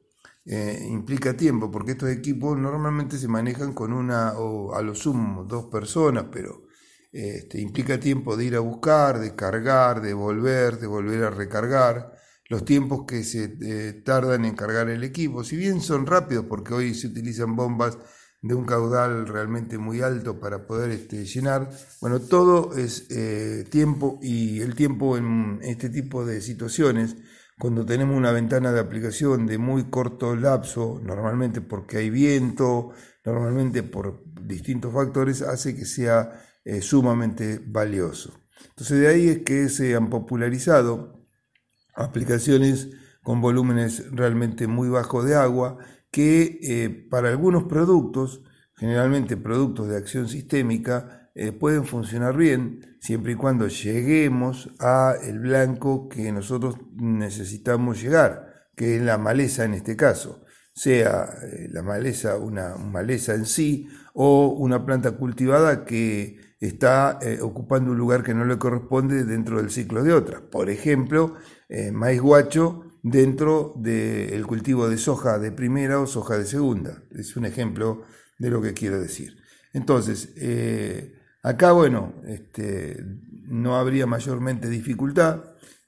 eh, 0.46 0.88
implica 0.90 1.36
tiempo, 1.36 1.72
porque 1.72 1.94
estos 1.94 2.10
equipos 2.10 2.58
normalmente 2.58 3.18
se 3.18 3.28
manejan 3.28 3.74
con 3.74 3.92
una 3.92 4.34
o 4.34 4.75
a 4.75 4.82
lo 4.82 4.94
sumo 4.94 5.44
dos 5.44 5.66
personas, 5.66 6.25
pero 6.32 6.68
este, 7.12 7.60
implica 7.60 8.00
tiempo 8.00 8.38
de 8.38 8.46
ir 8.46 8.56
a 8.56 8.60
buscar, 8.60 9.20
de 9.20 9.36
cargar, 9.36 10.02
de 10.02 10.14
volver, 10.14 10.78
de 10.78 10.88
volver 10.88 11.24
a 11.24 11.30
recargar, 11.32 12.14
los 12.48 12.64
tiempos 12.64 13.06
que 13.08 13.24
se 13.24 13.58
eh, 13.60 13.94
tardan 14.06 14.46
en 14.46 14.56
cargar 14.56 14.90
el 14.90 15.04
equipo, 15.04 15.44
si 15.44 15.56
bien 15.56 15.82
son 15.82 16.06
rápidos 16.06 16.46
porque 16.48 16.74
hoy 16.74 16.94
se 16.94 17.08
utilizan 17.08 17.56
bombas 17.56 17.98
de 18.42 18.54
un 18.54 18.66
caudal 18.66 19.28
realmente 19.28 19.80
muy 19.80 20.02
alto 20.02 20.40
para 20.40 20.68
poder 20.68 20.92
este, 20.92 21.25
llenar. 21.25 21.72
Bueno, 22.02 22.20
todo 22.20 22.75
es 22.78 23.08
eh, 23.10 23.66
tiempo 23.72 24.20
y 24.22 24.62
el 24.62 24.75
tiempo 24.75 25.18
en 25.18 25.60
este 25.64 25.90
tipo 25.90 26.24
de 26.24 26.42
situaciones 26.42 27.16
cuando 27.58 27.86
tenemos 27.86 28.18
una 28.18 28.32
ventana 28.32 28.72
de 28.72 28.80
aplicación 28.80 29.48
de 29.48 29.58
muy 29.58 29.86
corto 29.90 30.36
lapso, 30.36 31.00
normalmente 31.02 31.62
porque 31.62 31.98
hay 31.98 32.10
viento, 32.10 32.92
normalmente 33.24 33.84
por 33.84 34.24
distintos 34.42 34.94
factores, 34.94 35.42
hace 35.42 35.76
que 35.76 35.86
sea 35.86 36.42
eh, 36.66 36.82
sumamente 36.82 37.62
valioso. 37.66 38.34
Entonces 38.70 39.00
de 39.00 39.08
ahí 39.08 39.30
es 39.30 39.40
que 39.40 39.70
se 39.70 39.96
han 39.96 40.10
popularizado 40.10 41.26
aplicaciones 41.96 42.90
con 43.24 43.42
volúmenes 43.42 44.12
realmente 44.12 44.68
muy 44.68 44.90
bajos 44.90 45.26
de 45.26 45.36
agua, 45.36 45.78
que 46.12 46.60
eh, 46.62 46.90
para 47.10 47.30
algunos 47.30 47.64
productos, 47.64 48.44
generalmente 48.76 49.38
productos 49.38 49.88
de 49.88 49.98
acción 49.98 50.28
sistémica, 50.28 51.25
eh, 51.38 51.51
pueden 51.51 51.84
funcionar 51.84 52.38
bien 52.38 52.98
siempre 53.01 53.34
y 53.34 53.36
cuando 53.36 53.68
lleguemos 53.68 54.70
a 54.80 55.15
el 55.22 55.39
blanco 55.39 56.08
que 56.08 56.32
nosotros 56.32 56.77
necesitamos 56.96 58.01
llegar, 58.01 58.70
que 58.74 58.96
es 58.96 59.01
la 59.01 59.18
maleza 59.18 59.65
en 59.65 59.74
este 59.74 59.98
caso, 59.98 60.46
sea 60.74 61.27
eh, 61.44 61.68
la 61.72 61.84
maleza 61.84 62.38
una 62.38 62.77
maleza 62.77 63.34
en 63.34 63.46
sí 63.46 63.86
o 64.13 64.48
una 64.48 64.86
planta 64.86 65.12
cultivada 65.12 65.84
que 65.84 66.56
está 66.62 67.20
eh, 67.22 67.39
ocupando 67.42 67.92
un 67.92 67.98
lugar 67.98 68.24
que 68.24 68.34
no 68.34 68.46
le 68.46 68.58
corresponde 68.58 69.25
dentro 69.25 69.58
del 69.58 69.72
ciclo 69.72 70.04
de 70.04 70.13
otra. 70.13 70.39
Por 70.50 70.70
ejemplo, 70.70 71.36
maíz 71.92 72.22
guacho 72.22 72.86
dentro 73.04 73.74
del 73.75 74.48
cultivo 74.48 74.88
de 74.88 74.98
soja 74.98 75.38
de 75.38 75.51
primera 75.51 76.00
o 76.00 76.08
soja 76.08 76.38
de 76.38 76.46
segunda. 76.46 77.04
Es 77.12 77.36
un 77.36 77.46
ejemplo 77.46 78.04
de 78.39 78.50
lo 78.50 78.62
que 78.62 78.74
quiero 78.74 79.01
decir. 79.01 79.36
Entonces, 79.74 80.34
Acá, 81.46 81.74
bueno, 81.74 82.12
este, 82.25 82.98
no 83.46 83.75
habría 83.75 84.08
mayormente 84.08 84.68
dificultad. 84.68 85.44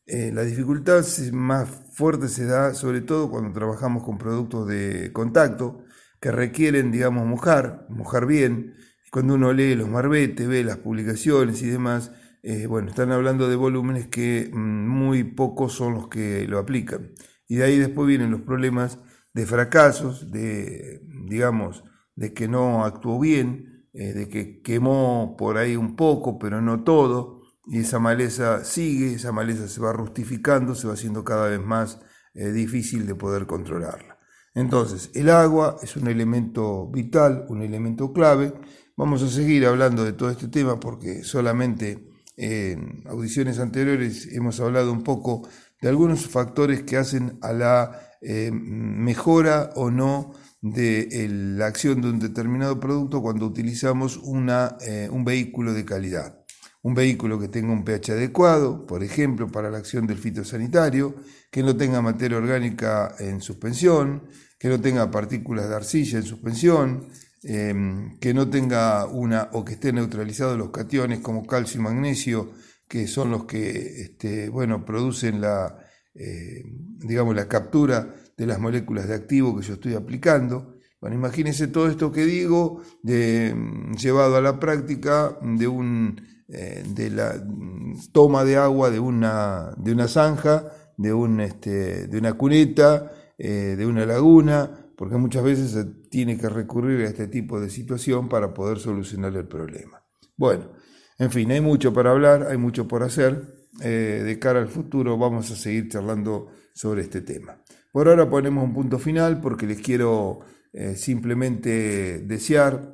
Eh, 0.06 0.32
la 0.32 0.44
dificultad 0.44 1.04
más 1.32 1.68
fuerte 1.94 2.28
se 2.28 2.46
da 2.46 2.76
sobre 2.76 3.02
todo 3.02 3.32
cuando 3.32 3.52
trabajamos 3.54 4.04
con 4.04 4.20
productos 4.20 4.68
de 4.68 5.12
contacto 5.14 5.84
que 6.22 6.32
requieren, 6.32 6.92
digamos, 6.92 7.26
mojar, 7.26 7.88
mojar 7.90 8.28
bien. 8.28 8.76
Cuando 9.12 9.34
uno 9.34 9.52
lee 9.52 9.74
los 9.74 9.90
marbetes, 9.90 10.48
ve 10.48 10.64
las 10.64 10.78
publicaciones 10.78 11.64
y 11.64 11.70
demás, 11.70 12.12
eh, 12.44 12.68
bueno, 12.68 12.90
están 12.90 13.12
hablando 13.12 13.50
de 13.50 13.56
volúmenes 13.56 14.08
que 14.10 14.52
mm, 14.54 14.88
muy 14.88 15.24
pocos 15.24 15.74
son 15.74 15.96
los 15.96 16.08
que 16.08 16.48
lo 16.48 16.60
aplican. 16.60 17.14
Y 17.48 17.56
de 17.56 17.64
ahí 17.64 17.80
después 17.80 18.08
vienen 18.08 18.30
los 18.30 18.42
problemas 18.42 19.00
de 19.34 19.48
fracasos, 19.48 20.32
de, 20.32 21.02
digamos, 21.26 21.84
de 22.16 22.36
que 22.36 22.48
no 22.48 22.86
actuó 22.86 23.20
bien, 23.20 23.77
eh, 24.00 24.14
de 24.14 24.30
que 24.30 24.62
quemó 24.62 25.36
por 25.40 25.58
ahí 25.58 25.76
un 25.76 25.96
poco, 25.96 26.38
pero 26.38 26.62
no 26.62 26.84
todo, 26.84 27.42
y 27.66 27.80
esa 27.80 27.98
maleza 27.98 28.64
sigue, 28.64 29.16
esa 29.16 29.32
maleza 29.32 29.68
se 29.68 29.82
va 29.82 29.92
rustificando, 29.92 30.76
se 30.76 30.86
va 30.86 30.94
haciendo 30.94 31.24
cada 31.24 31.50
vez 31.50 31.60
más 31.60 32.00
eh, 32.36 32.52
difícil 32.52 33.08
de 33.08 33.16
poder 33.16 33.48
controlarla. 33.48 34.20
Entonces, 34.54 35.10
el 35.16 35.32
agua 35.32 35.78
es 35.82 35.96
un 35.98 36.08
elemento 36.08 36.88
vital, 36.92 37.48
un 37.50 37.64
elemento 37.64 38.14
clave. 38.14 38.54
Vamos 38.96 39.24
a 39.24 39.30
seguir 39.30 39.66
hablando 39.66 40.04
de 40.06 40.14
todo 40.14 40.30
este 40.30 40.48
tema 40.48 40.80
porque 40.80 41.24
solamente 41.24 42.08
en 42.36 43.02
audiciones 43.08 43.58
anteriores 43.58 44.28
hemos 44.32 44.60
hablado 44.60 44.92
un 44.92 45.04
poco 45.04 45.48
de 45.82 45.90
algunos 45.90 46.28
factores 46.28 46.84
que 46.84 46.98
hacen 46.98 47.40
a 47.42 47.52
la 47.52 48.00
eh, 48.22 48.52
mejora 48.52 49.72
o 49.76 49.90
no 49.90 50.34
de 50.62 51.28
la 51.30 51.68
acción 51.68 52.02
de 52.02 52.10
un 52.10 52.20
determinado 52.20 52.80
producto 52.80 53.22
cuando 53.22 53.46
utilizamos 53.46 54.18
una, 54.18 54.78
eh, 54.82 55.08
un 55.12 55.24
vehículo 55.24 55.74
de 55.74 55.86
calidad. 55.86 56.40
Un 56.82 56.94
vehículo 56.94 57.40
que 57.40 57.48
tenga 57.48 57.74
un 57.74 57.84
pH 57.84 58.14
adecuado, 58.14 58.86
por 58.86 59.04
ejemplo, 59.04 59.50
para 59.50 59.70
la 59.70 59.78
acción 59.78 60.08
del 60.08 60.18
fitosanitario, 60.18 61.16
que 61.52 61.64
no 61.64 61.76
tenga 61.76 62.02
materia 62.02 62.38
orgánica 62.38 63.16
en 63.20 63.42
suspensión, 63.42 64.24
que 64.58 64.70
no 64.70 64.80
tenga 64.80 65.12
partículas 65.12 65.70
de 65.70 65.76
arcilla 65.76 66.20
en 66.20 66.24
suspensión, 66.24 67.10
em, 67.44 68.18
que 68.20 68.34
no 68.34 68.50
tenga 68.50 69.06
una 69.06 69.50
o 69.54 69.64
que 69.64 69.74
esté 69.74 69.92
neutralizado 69.94 70.58
los 70.58 70.72
cationes 70.72 71.20
como 71.20 71.46
calcio 71.46 71.80
y 71.80 71.84
magnesio, 71.84 72.52
que 72.88 73.08
son 73.08 73.32
los 73.32 73.46
que 73.46 74.02
este, 74.02 74.50
bueno, 74.50 74.86
producen 74.86 75.42
la, 75.42 75.78
eh, 76.16 76.64
digamos, 77.00 77.36
la 77.36 77.48
captura 77.48 78.16
de 78.38 78.46
las 78.46 78.60
moléculas 78.60 79.08
de 79.08 79.16
activo 79.16 79.58
que 79.58 79.66
yo 79.66 79.74
estoy 79.74 79.96
aplicando. 79.96 80.78
Bueno, 81.02 81.16
imagínense 81.16 81.68
todo 81.68 81.88
esto 81.90 82.12
que 82.12 82.26
digo 82.26 82.82
mm, 83.04 83.94
llevado 83.96 84.38
a 84.38 84.42
la 84.42 84.60
práctica 84.60 85.38
de, 85.42 85.68
un, 85.68 86.22
eh, 86.48 86.84
de 86.88 87.10
la 87.10 87.34
mm, 87.34 88.12
toma 88.12 88.44
de 88.44 88.58
agua 88.58 88.90
de 88.90 89.00
una, 89.00 89.74
de 89.78 89.92
una 89.92 90.08
zanja, 90.08 90.72
de, 90.98 91.14
un, 91.14 91.42
este, 91.42 92.08
de 92.08 92.18
una 92.18 92.34
cuneta, 92.34 93.12
eh, 93.38 93.76
de 93.78 93.86
una 93.86 94.06
laguna, 94.06 94.92
porque 94.96 95.18
muchas 95.18 95.44
veces 95.44 95.72
se 95.72 95.86
tiene 96.10 96.38
que 96.38 96.50
recurrir 96.50 97.02
a 97.02 97.10
este 97.10 97.28
tipo 97.28 97.60
de 97.60 97.70
situación 97.70 98.30
para 98.30 98.54
poder 98.54 98.80
solucionar 98.80 99.36
el 99.36 99.48
problema. 99.48 100.04
Bueno, 100.36 100.72
en 101.20 101.32
fin, 101.32 101.52
hay 101.52 101.62
mucho 101.62 101.94
para 101.94 102.12
hablar, 102.12 102.48
hay 102.50 102.58
mucho 102.58 102.88
por 102.88 103.04
hacer. 103.04 103.56
Eh, 103.82 104.24
de 104.26 104.40
cara 104.40 104.60
al 104.60 104.70
futuro 104.70 105.20
vamos 105.20 105.52
a 105.52 105.56
seguir 105.56 105.88
charlando 105.88 106.48
sobre 106.74 107.04
este 107.04 107.22
tema. 107.22 107.62
Por 107.98 108.10
ahora 108.10 108.30
ponemos 108.30 108.64
un 108.64 108.76
punto 108.76 109.00
final 109.00 109.42
porque 109.42 109.66
les 109.66 109.82
quiero 109.82 110.42
eh, 110.72 110.96
simplemente 110.96 112.20
desear 112.20 112.94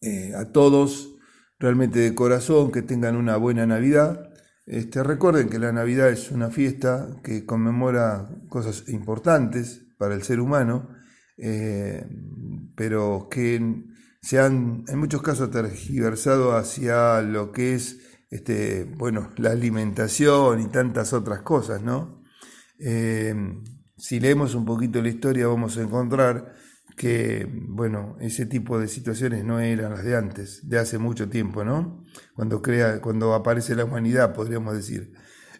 eh, 0.00 0.32
a 0.34 0.46
todos 0.50 1.14
realmente 1.60 2.00
de 2.00 2.12
corazón 2.12 2.72
que 2.72 2.82
tengan 2.82 3.14
una 3.14 3.36
buena 3.36 3.66
Navidad. 3.66 4.32
Este, 4.66 5.04
recuerden 5.04 5.48
que 5.48 5.60
la 5.60 5.70
Navidad 5.70 6.08
es 6.08 6.32
una 6.32 6.50
fiesta 6.50 7.20
que 7.22 7.46
conmemora 7.46 8.28
cosas 8.48 8.88
importantes 8.88 9.86
para 9.96 10.16
el 10.16 10.24
ser 10.24 10.40
humano, 10.40 10.88
eh, 11.36 12.04
pero 12.74 13.28
que 13.30 13.84
se 14.20 14.40
han 14.40 14.82
en 14.88 14.98
muchos 14.98 15.22
casos 15.22 15.52
tergiversado 15.52 16.56
hacia 16.56 17.22
lo 17.22 17.52
que 17.52 17.76
es 17.76 18.00
este, 18.28 18.82
bueno, 18.82 19.30
la 19.36 19.52
alimentación 19.52 20.62
y 20.62 20.66
tantas 20.66 21.12
otras 21.12 21.42
cosas, 21.42 21.80
¿no? 21.80 22.24
Si 24.00 24.18
leemos 24.18 24.54
un 24.54 24.64
poquito 24.64 25.02
la 25.02 25.10
historia 25.10 25.46
vamos 25.46 25.76
a 25.76 25.82
encontrar 25.82 26.54
que, 26.96 27.46
bueno, 27.68 28.16
ese 28.20 28.46
tipo 28.46 28.78
de 28.78 28.88
situaciones 28.88 29.44
no 29.44 29.60
eran 29.60 29.92
las 29.92 30.04
de 30.04 30.16
antes, 30.16 30.68
de 30.68 30.78
hace 30.78 30.98
mucho 30.98 31.28
tiempo, 31.28 31.64
¿no? 31.64 32.02
Cuando, 32.34 32.62
crea, 32.62 33.00
cuando 33.00 33.34
aparece 33.34 33.74
la 33.74 33.84
humanidad, 33.84 34.34
podríamos 34.34 34.74
decir. 34.74 35.12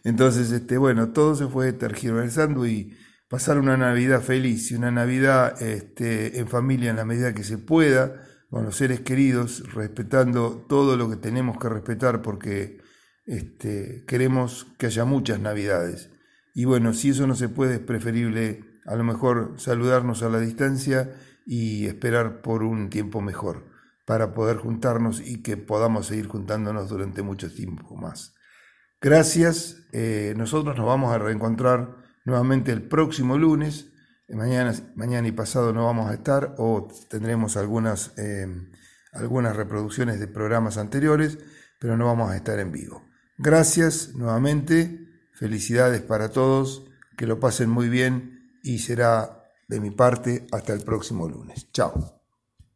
Entonces, 0.04 0.50
este, 0.50 0.78
bueno, 0.78 1.12
todo 1.12 1.34
se 1.34 1.46
fue 1.46 1.72
tergiversando 1.72 2.66
y 2.66 2.96
pasar 3.28 3.58
una 3.58 3.76
Navidad 3.76 4.22
feliz 4.22 4.70
y 4.70 4.74
una 4.74 4.90
Navidad 4.90 5.60
este, 5.62 6.38
en 6.38 6.48
familia 6.48 6.90
en 6.90 6.96
la 6.96 7.04
medida 7.04 7.34
que 7.34 7.44
se 7.44 7.58
pueda, 7.58 8.22
con 8.50 8.64
los 8.64 8.76
seres 8.76 9.00
queridos, 9.00 9.62
respetando 9.72 10.66
todo 10.68 10.96
lo 10.96 11.08
que 11.08 11.16
tenemos 11.16 11.58
que 11.58 11.68
respetar 11.68 12.22
porque 12.22 12.78
este, 13.26 14.04
queremos 14.06 14.66
que 14.78 14.86
haya 14.86 15.04
muchas 15.04 15.40
Navidades. 15.40 16.09
Y 16.54 16.64
bueno, 16.64 16.92
si 16.94 17.10
eso 17.10 17.26
no 17.26 17.34
se 17.34 17.48
puede, 17.48 17.74
es 17.74 17.80
preferible 17.80 18.64
a 18.86 18.96
lo 18.96 19.04
mejor 19.04 19.54
saludarnos 19.56 20.22
a 20.22 20.28
la 20.28 20.40
distancia 20.40 21.14
y 21.46 21.86
esperar 21.86 22.42
por 22.42 22.62
un 22.62 22.90
tiempo 22.90 23.20
mejor 23.20 23.64
para 24.06 24.34
poder 24.34 24.56
juntarnos 24.56 25.20
y 25.20 25.42
que 25.42 25.56
podamos 25.56 26.06
seguir 26.06 26.26
juntándonos 26.26 26.88
durante 26.88 27.22
mucho 27.22 27.52
tiempo 27.52 27.94
más. 27.96 28.34
Gracias, 29.00 29.86
eh, 29.92 30.34
nosotros 30.36 30.76
nos 30.76 30.86
vamos 30.86 31.14
a 31.14 31.18
reencontrar 31.18 31.96
nuevamente 32.24 32.72
el 32.72 32.82
próximo 32.82 33.38
lunes, 33.38 33.92
mañana, 34.28 34.74
mañana 34.94 35.28
y 35.28 35.32
pasado 35.32 35.72
no 35.72 35.86
vamos 35.86 36.10
a 36.10 36.14
estar 36.14 36.54
o 36.58 36.88
tendremos 37.08 37.56
algunas, 37.56 38.12
eh, 38.18 38.46
algunas 39.12 39.56
reproducciones 39.56 40.20
de 40.20 40.28
programas 40.28 40.76
anteriores, 40.76 41.38
pero 41.78 41.96
no 41.96 42.06
vamos 42.06 42.30
a 42.30 42.36
estar 42.36 42.58
en 42.58 42.72
vivo. 42.72 43.02
Gracias 43.38 44.14
nuevamente. 44.14 44.99
Felicidades 45.40 46.02
para 46.02 46.28
todos, 46.28 46.84
que 47.16 47.26
lo 47.26 47.40
pasen 47.40 47.70
muy 47.70 47.88
bien 47.88 48.60
y 48.62 48.80
será 48.80 49.50
de 49.68 49.80
mi 49.80 49.90
parte 49.90 50.46
hasta 50.52 50.74
el 50.74 50.82
próximo 50.82 51.26
lunes. 51.30 51.72
Chao. 51.72 52.19